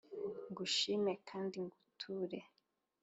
[0.49, 2.39] ngushime kandi nguture